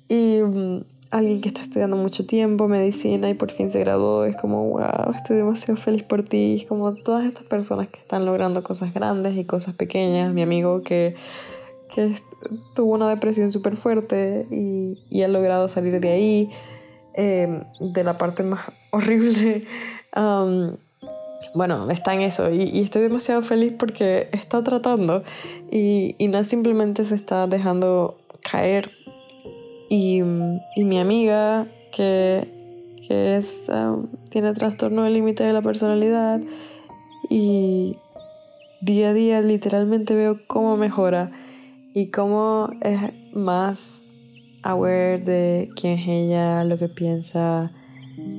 Y 0.08 0.40
mm, 0.40 0.80
alguien 1.10 1.40
que 1.40 1.48
está 1.48 1.60
estudiando 1.62 1.96
mucho 1.96 2.24
tiempo, 2.24 2.68
medicina, 2.68 3.28
y 3.28 3.34
por 3.34 3.50
fin 3.50 3.70
se 3.70 3.80
graduó, 3.80 4.24
es 4.24 4.36
como, 4.36 4.70
wow, 4.70 5.12
estoy 5.14 5.38
demasiado 5.38 5.80
feliz 5.80 6.02
por 6.04 6.22
ti. 6.22 6.56
Es 6.60 6.66
como 6.66 6.94
todas 6.94 7.24
estas 7.26 7.44
personas 7.44 7.88
que 7.88 7.98
están 7.98 8.24
logrando 8.24 8.62
cosas 8.62 8.94
grandes 8.94 9.36
y 9.36 9.44
cosas 9.44 9.74
pequeñas. 9.74 10.32
Mi 10.32 10.42
amigo 10.42 10.82
que, 10.82 11.16
que 11.94 12.14
tuvo 12.74 12.94
una 12.94 13.08
depresión 13.08 13.50
súper 13.50 13.76
fuerte 13.76 14.46
y, 14.50 15.04
y, 15.10 15.22
ha 15.24 15.28
logrado 15.28 15.68
salir 15.68 16.00
de 16.00 16.10
ahí, 16.10 16.50
em, 17.14 17.62
de 17.80 18.04
la 18.04 18.16
parte 18.18 18.44
más 18.44 18.60
horrible. 18.92 19.66
Bueno, 21.54 21.90
está 21.90 22.14
en 22.14 22.20
eso 22.22 22.52
y, 22.52 22.80
estoy 22.80 23.02
demasiado 23.02 23.42
feliz 23.42 23.74
porque 23.78 24.28
está 24.32 24.62
tratando 24.62 25.22
y, 25.70 26.14
y 26.18 26.28
no 26.28 26.44
simplemente 26.44 27.04
se 27.04 27.14
está 27.14 27.46
dejando 27.46 28.16
caer. 28.50 28.90
Y, 29.88 30.22
mi 30.22 30.98
amiga, 30.98 31.66
que, 31.92 32.46
que 33.06 33.36
es, 33.36 33.70
tiene 34.30 34.52
trastorno 34.52 35.04
del 35.04 35.14
límite 35.14 35.44
de 35.44 35.52
la 35.52 35.62
personalidad 35.62 36.40
y 37.30 37.96
día 38.80 39.10
a 39.10 39.12
día 39.12 39.40
literalmente 39.40 40.14
veo 40.14 40.38
cómo 40.46 40.76
mejora 40.76 41.30
y 41.94 42.10
cómo 42.10 42.70
es 42.82 43.00
más 43.32 44.04
aware 44.62 45.18
de 45.18 45.70
quién 45.74 45.98
es 45.98 46.08
ella, 46.08 46.64
lo 46.64 46.78
que 46.78 46.88
piensa, 46.88 47.72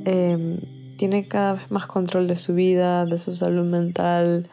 em, 0.05 0.59
tiene 0.99 1.29
cada 1.29 1.53
vez 1.53 1.71
más 1.71 1.87
control 1.87 2.27
de 2.27 2.35
su 2.35 2.53
vida, 2.53 3.05
de 3.05 3.19
su 3.19 3.31
salud 3.31 3.65
mental, 3.65 4.49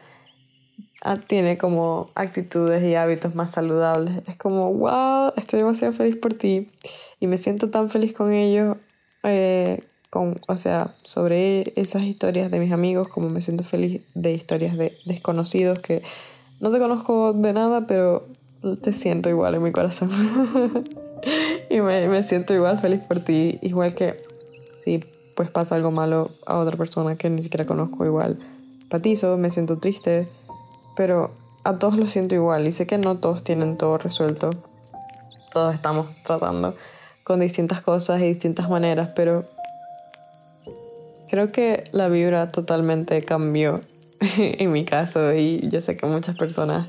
ah, 1.01 1.17
tiene 1.17 1.57
como 1.57 2.09
actitudes 2.15 2.87
y 2.87 2.95
hábitos 2.95 3.35
más 3.35 3.51
saludables. 3.51 4.23
Es 4.27 4.37
como, 4.37 4.73
wow, 4.73 5.33
estoy 5.35 5.59
demasiado 5.59 5.93
feliz 5.93 6.15
por 6.15 6.35
ti 6.35 6.69
y 7.19 7.27
me 7.27 7.37
siento 7.37 7.69
tan 7.69 7.89
feliz 7.89 8.13
con 8.13 8.31
ellos. 8.31 8.77
Eh, 9.23 9.83
con, 10.09 10.35
o 10.47 10.55
sea, 10.55 10.95
sobre 11.03 11.73
esas 11.75 12.03
historias 12.03 12.49
de 12.49 12.59
mis 12.59 12.71
amigos, 12.71 13.09
como 13.09 13.29
me 13.29 13.41
siento 13.41 13.65
feliz 13.65 14.01
de 14.15 14.31
historias 14.31 14.77
de 14.77 14.97
desconocidos 15.03 15.79
que 15.79 16.01
no 16.61 16.71
te 16.71 16.79
conozco 16.79 17.33
de 17.33 17.51
nada, 17.51 17.87
pero 17.87 18.25
te 18.81 18.93
siento 18.93 19.29
igual 19.29 19.55
en 19.55 19.63
mi 19.63 19.73
corazón. 19.73 20.09
y 21.69 21.81
me, 21.81 22.07
me, 22.07 22.23
siento 22.23 22.53
igual 22.53 22.79
feliz 22.79 23.01
por 23.01 23.19
ti. 23.19 23.59
Igual 23.61 23.95
que 23.95 24.23
si 24.85 25.01
pues 25.37 25.49
pasa 25.49 25.75
algo 25.75 25.91
malo 25.91 26.31
a 26.45 26.57
otra 26.57 26.75
persona 26.75 27.15
que 27.15 27.29
ni 27.29 27.43
siquiera 27.43 27.65
conozco, 27.65 28.03
igual 28.03 28.37
patizo, 28.89 29.37
me 29.37 29.49
siento 29.49 29.77
triste. 29.77 30.27
Pero 30.95 31.31
a 31.63 31.77
todos 31.77 31.95
lo 31.95 32.07
siento 32.07 32.35
igual 32.35 32.67
y 32.67 32.71
sé 32.71 32.87
que 32.87 32.97
no 32.97 33.15
todos 33.17 33.43
tienen 33.43 33.77
todo 33.77 33.97
resuelto. 33.97 34.49
Todos 35.53 35.75
estamos 35.75 36.07
tratando 36.23 36.75
con 37.23 37.39
distintas 37.39 37.81
cosas 37.81 38.21
y 38.21 38.23
distintas 38.23 38.69
maneras, 38.69 39.11
pero 39.15 39.43
creo 41.29 41.51
que 41.51 41.83
la 41.91 42.07
vibra 42.07 42.51
totalmente 42.51 43.21
cambió 43.21 43.81
en 44.37 44.71
mi 44.71 44.85
caso 44.85 45.33
y 45.33 45.69
yo 45.69 45.81
sé 45.81 45.97
que 45.97 46.05
muchas 46.05 46.37
personas 46.37 46.87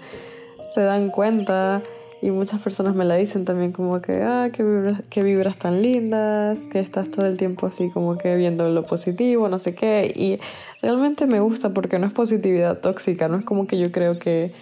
se 0.75 0.83
dan 0.83 1.11
cuenta 1.11 1.83
y 2.21 2.31
muchas 2.31 2.61
personas 2.61 2.97
me 2.97 3.05
la 3.05 3.15
dicen 3.15 3.45
también 3.45 3.73
como 3.73 4.03
que, 4.03 4.23
ah, 4.23 4.51
qué 4.53 4.65
vibras, 4.65 5.03
qué 5.09 5.23
vibras 5.23 5.57
tan 5.57 5.83
lindas, 5.83 6.67
que 6.67 6.81
estás 6.81 7.11
todo 7.11 7.27
el 7.27 7.37
tiempo 7.37 7.67
así 7.67 7.91
como 7.91 8.19
que 8.19 8.35
viendo 8.35 8.69
lo 8.69 8.83
positivo, 8.83 9.49
no 9.49 9.59
sé 9.59 9.75
qué. 9.75 10.13
Y 10.17 10.41
realmente 10.83 11.27
me 11.27 11.39
gusta 11.41 11.71
porque 11.71 11.99
no 11.99 12.07
es 12.07 12.13
positividad 12.13 12.81
tóxica, 12.81 13.29
no 13.29 13.39
es 13.39 13.45
como 13.45 13.69
que 13.69 13.79
yo 13.79 13.93
creo 13.93 14.19
que, 14.19 14.53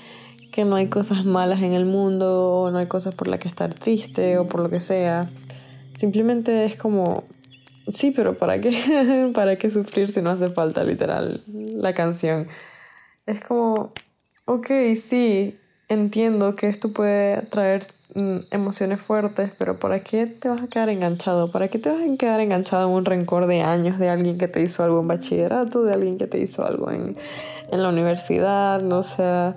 que 0.53 0.65
no 0.67 0.77
hay 0.77 0.89
cosas 0.89 1.25
malas 1.25 1.63
en 1.63 1.73
el 1.73 1.87
mundo, 1.87 2.47
o 2.47 2.71
no 2.71 2.79
hay 2.79 2.87
cosas 2.87 3.15
por 3.15 3.29
las 3.29 3.41
que 3.41 3.49
estar 3.49 3.73
triste 3.73 4.37
o 4.37 4.47
por 4.47 4.61
lo 4.61 4.69
que 4.69 4.81
sea. 4.81 5.31
Simplemente 5.95 6.67
es 6.67 6.77
como, 6.77 7.25
sí, 7.89 8.11
pero 8.11 8.37
¿para 8.39 8.61
qué? 8.61 9.31
¿Para 9.35 9.57
qué 9.57 9.71
sufrir 9.71 10.13
si 10.13 10.21
no 10.21 10.31
hace 10.31 10.51
falta 10.51 10.85
literal 10.85 11.43
la 11.47 11.95
canción? 11.95 12.49
Es 13.25 13.41
como, 13.41 13.93
ok, 14.45 14.69
sí, 14.95 15.57
entiendo 15.89 16.55
que 16.55 16.69
esto 16.69 16.93
puede 16.93 17.43
traer 17.43 17.85
mm, 18.15 18.39
emociones 18.51 19.01
fuertes, 19.01 19.51
pero 19.59 19.79
¿para 19.79 20.01
qué 20.01 20.27
te 20.27 20.49
vas 20.49 20.63
a 20.63 20.69
quedar 20.69 20.89
enganchado? 20.89 21.51
¿Para 21.51 21.69
qué 21.69 21.79
te 21.79 21.91
vas 21.91 22.01
a 22.01 22.17
quedar 22.17 22.41
enganchado 22.41 22.89
en 22.89 22.95
un 22.95 23.05
rencor 23.05 23.47
de 23.47 23.63
años 23.63 23.99
de 23.99 24.09
alguien 24.09 24.39
que 24.39 24.49
te 24.49 24.63
hizo 24.63 24.83
algo 24.83 25.01
en 25.01 25.09
bachillerato, 25.09 25.85
de 25.85 25.95
alguien 25.95 26.19
que 26.19 26.27
te 26.27 26.39
hizo 26.39 26.65
algo 26.65 26.91
en, 26.91 27.17
en 27.71 27.83
la 27.83 27.89
universidad? 27.89 28.83
No 28.83 29.03
sé. 29.03 29.55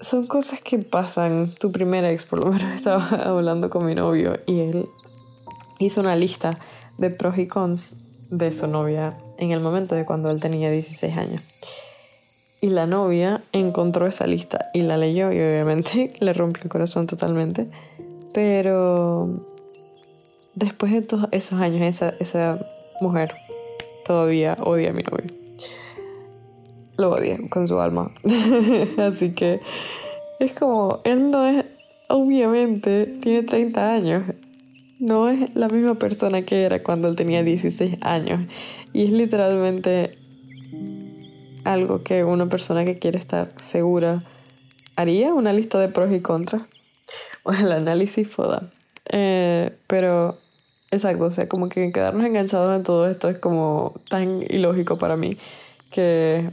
Son 0.00 0.26
cosas 0.26 0.60
que 0.60 0.78
pasan. 0.78 1.52
Tu 1.58 1.72
primer 1.72 2.04
ex, 2.04 2.24
por 2.24 2.44
lo 2.44 2.50
menos, 2.50 2.74
estaba 2.76 3.06
hablando 3.08 3.70
con 3.70 3.86
mi 3.86 3.94
novio 3.94 4.38
y 4.46 4.60
él 4.60 4.88
hizo 5.78 6.00
una 6.00 6.16
lista 6.16 6.50
de 6.98 7.10
pros 7.10 7.38
y 7.38 7.46
cons 7.46 7.96
de 8.30 8.52
su 8.52 8.66
novia 8.66 9.16
en 9.38 9.52
el 9.52 9.60
momento 9.60 9.94
de 9.94 10.04
cuando 10.04 10.30
él 10.30 10.40
tenía 10.40 10.70
16 10.70 11.16
años. 11.16 11.42
Y 12.64 12.70
la 12.70 12.86
novia 12.86 13.42
encontró 13.52 14.06
esa 14.06 14.26
lista 14.26 14.70
y 14.72 14.80
la 14.84 14.96
leyó 14.96 15.30
y 15.30 15.38
obviamente 15.38 16.14
le 16.20 16.32
rompió 16.32 16.62
el 16.64 16.70
corazón 16.70 17.06
totalmente. 17.06 17.68
Pero 18.32 19.28
después 20.54 20.90
de 20.92 21.02
todos 21.02 21.28
esos 21.30 21.60
años, 21.60 21.82
esa, 21.82 22.14
esa 22.20 22.66
mujer 23.02 23.34
todavía 24.06 24.56
odia 24.62 24.88
a 24.88 24.92
mi 24.94 25.02
novio. 25.02 25.26
Lo 26.96 27.10
odia 27.10 27.38
con 27.50 27.68
su 27.68 27.78
alma. 27.78 28.10
Así 28.96 29.34
que 29.34 29.60
es 30.40 30.54
como, 30.54 31.00
él 31.04 31.30
no 31.30 31.46
es, 31.46 31.66
obviamente, 32.08 33.04
tiene 33.20 33.42
30 33.42 33.92
años. 33.92 34.22
No 34.98 35.28
es 35.28 35.54
la 35.54 35.68
misma 35.68 35.96
persona 35.96 36.46
que 36.46 36.62
era 36.62 36.82
cuando 36.82 37.08
él 37.08 37.14
tenía 37.14 37.42
16 37.42 37.98
años. 38.00 38.48
Y 38.94 39.04
es 39.04 39.10
literalmente 39.10 40.23
algo 41.64 42.02
que 42.02 42.24
una 42.24 42.48
persona 42.48 42.84
que 42.84 42.98
quiere 42.98 43.18
estar 43.18 43.52
segura 43.56 44.22
haría, 44.96 45.34
una 45.34 45.52
lista 45.52 45.78
de 45.78 45.88
pros 45.88 46.12
y 46.12 46.20
contras, 46.20 46.62
o 47.42 47.52
el 47.52 47.72
análisis 47.72 48.28
FODA. 48.28 48.70
Eh, 49.10 49.76
pero 49.86 50.38
exacto, 50.90 51.24
o 51.24 51.30
sea, 51.30 51.48
como 51.48 51.68
que 51.68 51.92
quedarnos 51.92 52.24
enganchados 52.24 52.74
en 52.74 52.82
todo 52.82 53.08
esto 53.08 53.28
es 53.28 53.38
como 53.38 54.00
tan 54.08 54.42
ilógico 54.48 54.96
para 54.96 55.16
mí 55.16 55.36
que, 55.90 56.48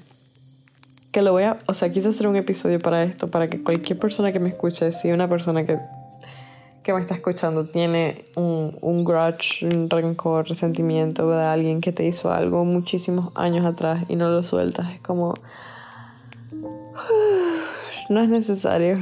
que 1.12 1.22
lo 1.22 1.32
voy 1.32 1.44
a, 1.44 1.58
o 1.68 1.74
sea, 1.74 1.92
quise 1.92 2.10
hacer 2.10 2.28
un 2.28 2.36
episodio 2.36 2.80
para 2.80 3.04
esto, 3.04 3.30
para 3.30 3.50
que 3.50 3.64
cualquier 3.64 4.00
persona 4.00 4.32
que 4.32 4.40
me 4.40 4.50
escuche, 4.50 4.92
si 4.92 5.12
una 5.12 5.28
persona 5.28 5.66
que 5.66 5.78
que 6.84 6.94
me 6.94 7.02
está 7.02 7.14
escuchando 7.14 7.66
tiene 7.66 8.26
un, 8.36 8.78
un 8.82 9.04
grudge, 9.04 9.64
un 9.64 9.90
rencor, 9.90 10.48
resentimiento 10.50 11.30
de 11.30 11.44
alguien 11.44 11.82
que 11.82 11.92
te 11.92 12.06
hizo 12.06 12.32
algo 12.32 12.66
muchísimos 12.66 13.32
años 13.36 13.66
atrás 13.66 14.06
y 14.10 14.16
no 14.16 14.30
lo 14.30 14.44
sueltas, 14.44 14.94
es 14.94 15.00
como... 15.02 15.34
No 18.10 18.20
es 18.20 18.28
necesario. 18.28 18.98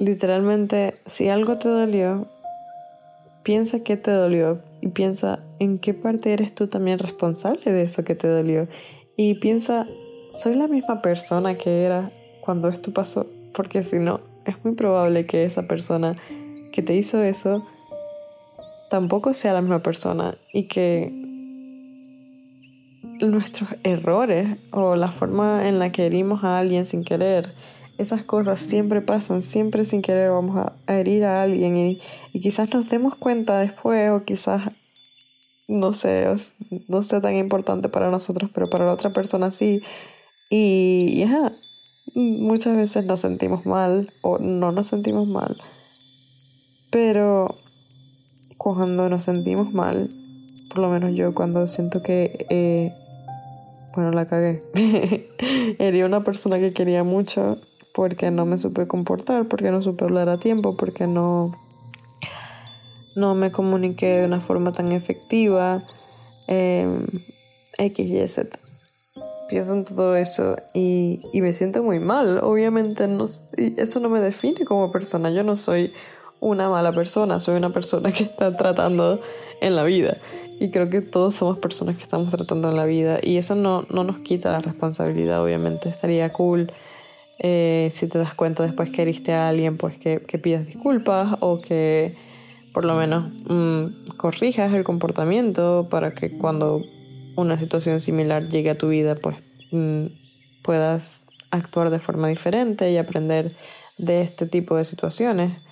Literalmente, 0.00 0.94
si 1.06 1.28
algo 1.28 1.58
te 1.58 1.68
dolió, 1.68 2.26
piensa 3.44 3.84
qué 3.84 3.96
te 3.96 4.10
dolió 4.10 4.58
y 4.80 4.88
piensa 4.88 5.38
en 5.60 5.78
qué 5.78 5.94
parte 5.94 6.32
eres 6.32 6.54
tú 6.56 6.66
también 6.66 6.98
responsable 6.98 7.70
de 7.70 7.82
eso 7.82 8.02
que 8.02 8.16
te 8.16 8.26
dolió. 8.26 8.66
Y 9.16 9.34
piensa, 9.34 9.86
soy 10.32 10.56
la 10.56 10.66
misma 10.66 11.02
persona 11.02 11.56
que 11.56 11.84
era 11.84 12.10
cuando 12.40 12.68
esto 12.68 12.92
pasó, 12.92 13.26
porque 13.52 13.84
si 13.84 14.00
no, 14.00 14.20
es 14.44 14.56
muy 14.64 14.74
probable 14.74 15.26
que 15.26 15.44
esa 15.44 15.68
persona 15.68 16.16
que 16.74 16.82
te 16.82 16.96
hizo 16.96 17.22
eso 17.22 17.64
tampoco 18.90 19.32
sea 19.32 19.52
la 19.52 19.62
misma 19.62 19.78
persona 19.78 20.36
y 20.52 20.64
que 20.64 21.08
nuestros 23.20 23.70
errores 23.84 24.58
o 24.72 24.96
la 24.96 25.12
forma 25.12 25.68
en 25.68 25.78
la 25.78 25.92
que 25.92 26.04
herimos 26.04 26.42
a 26.42 26.58
alguien 26.58 26.84
sin 26.84 27.04
querer, 27.04 27.48
esas 27.96 28.24
cosas 28.24 28.60
siempre 28.60 29.02
pasan, 29.02 29.44
siempre 29.44 29.84
sin 29.84 30.02
querer 30.02 30.30
vamos 30.30 30.58
a, 30.58 30.72
herir 30.92 31.26
a 31.26 31.44
alguien 31.44 31.76
y, 31.76 32.00
quizás 32.40 32.74
nos 32.74 32.90
demos 32.90 33.14
cuenta 33.14 33.60
después 33.60 34.10
o 34.10 34.24
quizás 34.24 34.72
no 35.68 35.92
sé, 35.92 36.26
no 36.88 37.04
sea 37.04 37.20
tan 37.20 37.36
importante 37.36 37.88
para 37.88 38.10
nosotros, 38.10 38.50
pero 38.52 38.68
para 38.68 38.84
la 38.84 38.94
otra 38.94 39.12
persona 39.12 39.52
sí. 39.52 39.80
Y 40.50 41.24
muchas 42.16 42.76
veces 42.76 43.06
nos 43.06 43.20
sentimos 43.20 43.64
mal 43.64 44.12
o 44.22 44.38
no 44.38 44.72
nos 44.72 44.88
sentimos 44.88 45.28
mal 45.28 45.56
pero 46.94 47.56
cuando 48.56 49.08
nos 49.08 49.24
sentimos 49.24 49.74
mal, 49.74 50.08
por 50.68 50.78
lo 50.78 50.90
menos 50.90 51.12
yo 51.16 51.34
cuando 51.34 51.66
siento 51.66 52.02
que, 52.02 52.46
eh, 52.50 52.94
bueno, 53.96 54.12
la 54.12 54.26
cagué, 54.26 54.62
herí 55.80 56.04
una 56.04 56.22
persona 56.22 56.60
que 56.60 56.72
quería 56.72 57.02
mucho 57.02 57.58
porque 57.96 58.30
no 58.30 58.46
me 58.46 58.58
supe 58.58 58.86
comportar, 58.86 59.48
porque 59.48 59.72
no 59.72 59.82
supe 59.82 60.04
hablar 60.04 60.28
a 60.28 60.38
tiempo, 60.38 60.76
porque 60.76 61.08
no, 61.08 61.52
no 63.16 63.34
me 63.34 63.50
comuniqué 63.50 64.20
de 64.20 64.26
una 64.26 64.40
forma 64.40 64.70
tan 64.70 64.92
efectiva, 64.92 65.82
eh, 66.46 67.04
X, 67.76 68.08
Y, 68.08 68.28
Z. 68.28 68.56
Pienso 69.48 69.74
en 69.74 69.84
todo 69.84 70.14
eso 70.14 70.54
y, 70.74 71.20
y 71.32 71.40
me 71.40 71.52
siento 71.54 71.82
muy 71.82 71.98
mal. 71.98 72.38
Obviamente 72.38 73.08
no, 73.08 73.24
eso 73.24 74.00
no 74.00 74.08
me 74.08 74.20
define 74.20 74.64
como 74.64 74.92
persona. 74.92 75.30
Yo 75.32 75.42
no 75.42 75.56
soy 75.56 75.92
una 76.44 76.68
mala 76.68 76.92
persona, 76.92 77.40
soy 77.40 77.56
una 77.56 77.70
persona 77.70 78.12
que 78.12 78.24
está 78.24 78.56
tratando 78.56 79.20
en 79.60 79.74
la 79.74 79.82
vida. 79.84 80.16
Y 80.60 80.70
creo 80.70 80.88
que 80.90 81.00
todos 81.00 81.34
somos 81.34 81.58
personas 81.58 81.96
que 81.96 82.04
estamos 82.04 82.30
tratando 82.30 82.70
en 82.70 82.76
la 82.76 82.84
vida. 82.84 83.18
Y 83.22 83.38
eso 83.38 83.54
no, 83.54 83.84
no 83.90 84.04
nos 84.04 84.18
quita 84.18 84.52
la 84.52 84.60
responsabilidad, 84.60 85.42
obviamente. 85.42 85.88
Estaría 85.88 86.30
cool 86.30 86.70
eh, 87.38 87.90
si 87.92 88.06
te 88.08 88.18
das 88.18 88.34
cuenta 88.34 88.62
después 88.62 88.90
que 88.90 89.02
heriste 89.02 89.32
a 89.32 89.48
alguien, 89.48 89.76
pues 89.76 89.98
que, 89.98 90.20
que 90.20 90.38
pidas 90.38 90.66
disculpas 90.66 91.36
o 91.40 91.60
que 91.60 92.14
por 92.72 92.84
lo 92.84 92.94
menos 92.94 93.32
mm, 93.48 94.16
corrijas 94.16 94.72
el 94.74 94.84
comportamiento 94.84 95.88
para 95.90 96.14
que 96.14 96.30
cuando 96.36 96.82
una 97.36 97.58
situación 97.58 98.00
similar 98.00 98.48
llegue 98.48 98.70
a 98.70 98.78
tu 98.78 98.88
vida, 98.88 99.14
pues 99.16 99.36
mm, 99.72 100.06
puedas 100.62 101.24
actuar 101.50 101.90
de 101.90 101.98
forma 101.98 102.28
diferente 102.28 102.90
y 102.92 102.98
aprender 102.98 103.56
de 103.98 104.22
este 104.22 104.46
tipo 104.46 104.76
de 104.76 104.84
situaciones. 104.84 105.63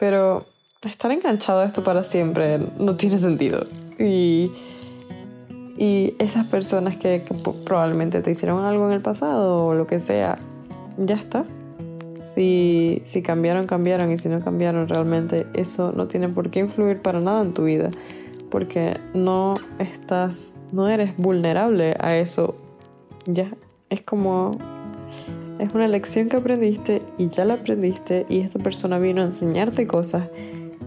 Pero 0.00 0.46
estar 0.88 1.12
enganchado 1.12 1.60
a 1.60 1.66
esto 1.66 1.84
para 1.84 2.04
siempre 2.04 2.58
no 2.78 2.96
tiene 2.96 3.18
sentido. 3.18 3.66
Y, 3.98 4.50
y 5.76 6.14
esas 6.18 6.46
personas 6.46 6.96
que, 6.96 7.22
probablemente 7.64 8.22
te 8.22 8.30
hicieron 8.30 8.64
algo 8.64 8.86
en 8.86 8.92
el 8.92 9.02
pasado 9.02 9.66
o 9.66 9.74
lo 9.74 9.86
que 9.86 10.00
sea, 10.00 10.36
ya 10.96 11.16
está. 11.16 11.44
Si, 12.16 13.02
si 13.04 13.22
cambiaron, 13.22 13.66
cambiaron. 13.66 14.10
Y 14.10 14.16
si 14.16 14.30
no 14.30 14.40
cambiaron, 14.40 14.88
realmente 14.88 15.46
eso 15.52 15.92
no 15.92 16.08
tiene 16.08 16.30
por 16.30 16.50
qué 16.50 16.60
influir 16.60 17.02
para 17.02 17.20
nada 17.20 17.42
en 17.42 17.52
tu 17.52 17.64
vida. 17.64 17.90
Porque 18.50 18.98
no 19.12 19.54
estás, 19.78 20.54
no 20.72 20.88
eres 20.88 21.14
vulnerable 21.18 21.94
a 22.00 22.16
eso. 22.16 22.56
Ya, 23.26 23.52
es 23.90 24.00
como 24.00 24.52
es 25.60 25.74
una 25.74 25.88
lección 25.88 26.28
que 26.28 26.36
aprendiste 26.36 27.02
y 27.18 27.28
ya 27.28 27.44
la 27.44 27.54
aprendiste 27.54 28.24
y 28.28 28.40
esta 28.40 28.58
persona 28.58 28.98
vino 28.98 29.20
a 29.20 29.26
enseñarte 29.26 29.86
cosas 29.86 30.24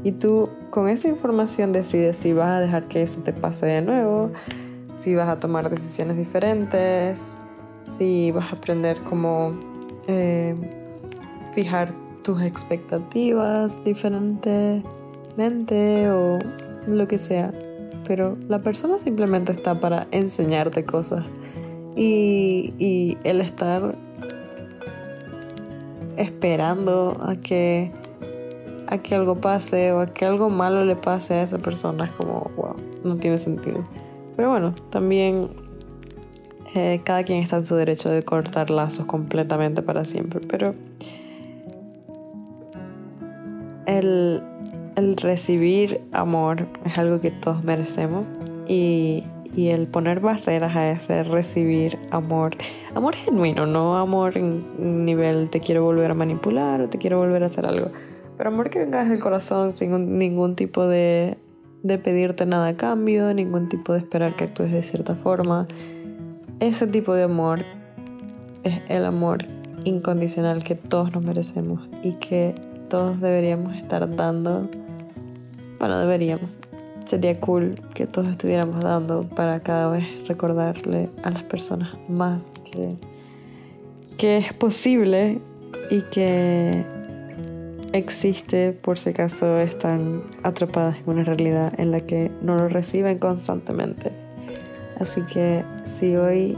y 0.04 0.14
tú 0.14 0.50
con 0.70 0.90
esa 0.90 1.08
información 1.08 1.72
decides 1.72 2.18
si 2.18 2.34
vas 2.34 2.50
a 2.50 2.60
dejar 2.60 2.88
que 2.88 3.04
eso 3.04 3.22
te 3.22 3.32
pase 3.32 3.68
de 3.68 3.82
nuevo, 3.82 4.32
si 4.96 5.16
vas 5.16 5.30
a 5.30 5.40
tomar 5.40 5.70
decisiones 5.70 6.18
diferentes, 6.18 7.34
si 7.84 8.32
vas 8.32 8.52
a 8.52 8.56
aprender 8.56 8.98
cómo 9.04 9.54
eh, 10.08 10.56
fijar 11.54 11.94
tus 12.24 12.42
expectativas 12.42 13.82
diferentemente 13.84 16.10
o 16.10 16.40
lo 16.88 17.08
que 17.08 17.18
sea. 17.18 17.54
Pero 18.06 18.38
la 18.50 18.62
persona 18.62 19.00
simplemente 19.00 19.54
está 19.54 19.80
para 19.80 20.08
enseñarte 20.12 20.84
cosas. 20.84 21.24
Y, 21.96 22.74
y 22.80 23.18
el 23.24 23.40
estar 23.40 23.96
esperando 26.18 27.18
a 27.22 27.36
que, 27.36 27.92
a 28.88 28.98
que 28.98 29.16
algo 29.16 29.40
pase 29.40 29.92
o 29.92 30.00
a 30.02 30.06
que 30.06 30.26
algo 30.26 30.50
malo 30.50 30.86
le 30.86 30.96
pase 30.96 31.36
a 31.36 31.44
esa 31.44 31.58
persona 31.58 32.06
es 32.06 32.12
como, 32.12 32.52
wow, 32.56 32.76
no 33.04 33.18
tiene 33.18 33.38
sentido. 33.38 33.84
Pero 34.36 34.50
bueno, 34.50 34.74
también 34.90 35.50
eh, 36.76 37.02
cada 37.04 37.24
quien 37.24 37.44
está 37.44 37.58
en 37.58 37.66
su 37.66 37.76
derecho 37.76 38.10
de 38.10 38.24
cortar 38.24 38.70
lazos 38.70 39.06
completamente 39.06 39.82
para 39.82 40.04
siempre, 40.06 40.42
pero 40.48 40.74
el, 43.86 44.42
el 44.96 45.18
recibir 45.18 46.02
amor 46.12 46.68
es 46.86 46.98
algo 46.98 47.20
que 47.20 47.32
todos 47.32 47.64
merecemos 47.64 48.26
y 48.68 49.24
y 49.56 49.70
el 49.70 49.88
poner 49.88 50.20
barreras 50.20 50.76
a 50.76 50.88
ese 50.88 51.24
recibir 51.24 52.00
amor, 52.12 52.56
amor 52.96 53.16
genuino, 53.16 53.66
no 53.66 53.98
amor 53.98 54.38
en 54.38 55.06
nivel 55.06 55.50
te 55.50 55.60
quiero 55.60 55.84
volver 55.84 56.12
a 56.12 56.14
manipular 56.14 56.82
o 56.82 56.90
te 56.90 56.98
quiero 56.98 57.18
volver 57.18 57.44
a 57.44 57.46
hacer 57.48 57.68
algo, 57.68 57.92
pero 58.38 58.50
amor 58.50 58.70
que 58.70 58.80
venga 58.80 59.02
desde 59.02 59.16
el 59.16 59.22
corazón 59.22 59.74
sin 59.74 60.18
ningún 60.18 60.56
tipo 60.56 60.88
de, 60.88 61.38
de 61.84 61.98
pedirte 61.98 62.46
nada 62.46 62.70
a 62.70 62.78
cambio, 62.78 63.34
ningún 63.34 63.70
tipo 63.70 63.94
de 63.94 64.00
esperar 64.00 64.36
que 64.36 64.46
actúes 64.46 64.72
de 64.72 64.84
cierta 64.84 65.16
forma. 65.16 65.68
Ese 66.60 66.88
tipo 66.88 67.14
de 67.14 67.24
amor 67.24 67.60
es 68.64 68.82
el 68.88 69.06
amor 69.06 69.40
incondicional 69.84 70.64
que 70.64 70.76
todos 70.76 71.12
nos 71.14 71.24
merecemos 71.24 71.88
y 72.02 72.14
que 72.14 72.56
todos 72.90 73.20
deberíamos 73.20 73.76
estar 73.76 74.16
dando. 74.16 74.70
Bueno, 75.80 76.00
deberíamos. 76.00 76.63
Sería 77.14 77.40
cool 77.40 77.76
que 77.94 78.08
todos 78.08 78.28
estuviéramos 78.28 78.80
dando 78.84 79.22
para 79.22 79.60
cada 79.60 79.88
vez 79.90 80.04
recordarle 80.28 81.12
a 81.24 81.30
las 81.30 81.44
personas 81.44 81.96
más 82.10 82.52
que, 82.72 82.96
que 84.18 84.38
es 84.38 84.52
posible 84.54 85.40
y 85.92 86.02
que 86.10 86.84
existe 87.92 88.72
por 88.72 88.98
si 88.98 89.12
acaso 89.12 89.60
están 89.60 90.24
atrapadas 90.42 90.98
en 90.98 91.04
una 91.08 91.24
realidad 91.24 91.72
en 91.80 91.92
la 91.92 92.00
que 92.00 92.32
no 92.42 92.56
lo 92.56 92.68
reciben 92.68 93.20
constantemente. 93.20 94.12
Así 95.00 95.22
que 95.22 95.64
si 95.86 96.16
hoy 96.16 96.58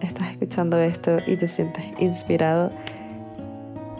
estás 0.00 0.30
escuchando 0.30 0.80
esto 0.80 1.18
y 1.26 1.36
te 1.36 1.46
sientes 1.46 1.84
inspirado, 1.98 2.70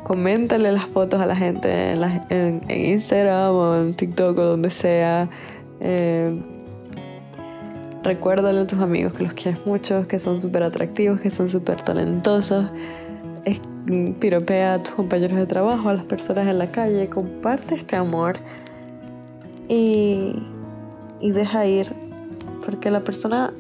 coméntale 0.05 0.73
las 0.73 0.87
fotos 0.87 1.21
a 1.21 1.27
la 1.27 1.37
gente 1.37 1.93
en, 1.93 2.63
Instagram 2.71 3.55
o 3.55 3.77
en 3.77 3.93
TikTok 3.93 4.39
o 4.39 4.45
donde 4.47 4.71
sea. 4.71 5.29
Eh, 5.81 6.39
recuérdale 8.03 8.61
a 8.61 8.67
tus 8.67 8.79
amigos 8.79 9.13
que 9.15 9.25
los 9.25 9.35
quieres 9.35 9.65
mucho, 9.67 10.07
que 10.07 10.19
son 10.19 10.39
súper 10.39 10.63
atractivos, 10.63 11.21
que 11.21 11.31
son 11.31 11.49
súper 11.49 11.83
talentosos 11.83 12.67
piropea 14.19 14.75
a 14.75 14.83
tus 14.83 14.95
compañeros 14.95 15.39
de 15.39 15.47
trabajo, 15.47 15.89
a 15.89 15.95
las 15.95 16.05
personas 16.05 16.49
en 16.49 16.59
la 16.59 16.71
calle, 16.71 17.09
comparte 17.09 17.75
este 17.75 17.97
amor 17.97 18.39
y, 19.69 20.35
y 21.21 21.31
deja 21.31 21.67
ir, 21.67 21.89
porque 22.65 22.91
la 22.91 23.01
persona 23.01 23.53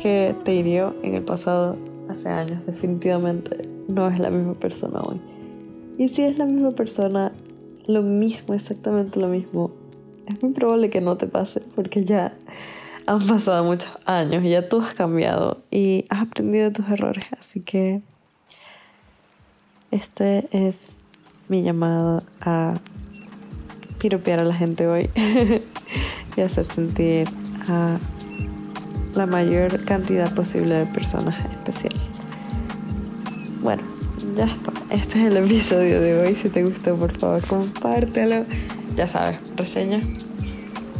que 0.00 0.34
te 0.44 0.54
hirió 0.54 0.94
en 1.02 1.14
el 1.14 1.22
pasado, 1.22 1.76
hace 2.08 2.28
años, 2.28 2.64
definitivamente 2.66 3.62
no 3.88 4.08
es 4.08 4.18
la 4.18 4.30
misma 4.30 4.54
persona 4.54 5.00
hoy. 5.02 5.20
Y 5.98 6.08
si 6.08 6.22
es 6.22 6.38
la 6.38 6.46
misma 6.46 6.72
persona, 6.72 7.32
lo 7.86 8.02
mismo, 8.02 8.54
exactamente 8.54 9.20
lo 9.20 9.28
mismo, 9.28 9.70
es 10.30 10.42
muy 10.42 10.52
probable 10.52 10.90
que 10.90 11.00
no 11.00 11.16
te 11.16 11.26
pase, 11.26 11.60
porque 11.74 12.04
ya 12.04 12.32
han 13.06 13.26
pasado 13.26 13.64
muchos 13.64 13.90
años 14.04 14.44
y 14.44 14.50
ya 14.50 14.68
tú 14.68 14.80
has 14.80 14.94
cambiado 14.94 15.58
y 15.70 16.06
has 16.08 16.22
aprendido 16.22 16.64
de 16.64 16.70
tus 16.70 16.88
errores, 16.88 17.24
así 17.38 17.60
que 17.60 18.00
este 19.90 20.48
es 20.52 20.98
mi 21.48 21.62
llamado 21.62 22.22
a 22.40 22.74
piropear 23.98 24.38
a 24.40 24.44
la 24.44 24.54
gente 24.54 24.86
hoy 24.86 25.10
y 26.36 26.40
hacer 26.40 26.64
sentir 26.64 27.28
a 27.68 27.98
la 29.14 29.26
mayor 29.26 29.84
cantidad 29.84 30.32
posible 30.34 30.74
de 30.74 30.86
personas 30.86 31.36
especiales. 31.52 32.00
Bueno, 33.60 33.82
ya 34.36 34.44
está. 34.44 34.72
Este 34.90 35.20
es 35.20 35.26
el 35.26 35.36
episodio 35.36 36.00
de 36.00 36.20
hoy. 36.20 36.34
Si 36.34 36.48
te 36.48 36.62
gustó, 36.62 36.96
por 36.96 37.18
favor, 37.18 37.44
compártelo. 37.46 38.46
Ya 39.00 39.08
sabes, 39.08 39.38
reseña. 39.56 39.98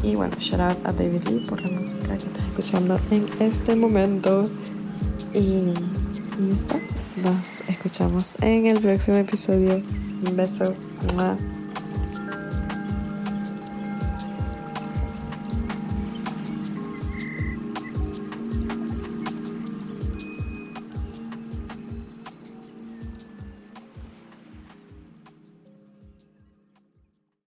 Y 0.02 0.14
bueno, 0.14 0.34
shout 0.38 0.58
out 0.58 0.86
a 0.86 0.92
David 0.94 1.22
Lee 1.24 1.44
por 1.46 1.60
la 1.60 1.70
música 1.70 2.16
que 2.16 2.24
estás 2.28 2.44
escuchando 2.48 2.98
en 3.10 3.28
este 3.40 3.76
momento. 3.76 4.48
Y, 5.34 5.74
está. 6.50 6.80
Nos 7.22 7.60
escuchamos 7.68 8.36
en 8.40 8.68
el 8.68 8.80
próximo 8.80 9.18
episodio. 9.18 9.82
Un 10.26 10.34
beso. 10.34 10.74